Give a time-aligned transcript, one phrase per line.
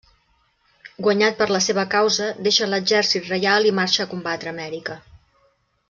[1.07, 4.99] Guanyat per la seva causa, deixa l'exèrcit reial i marxa a combatre a Amèrica.